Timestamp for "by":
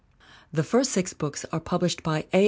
2.01-2.25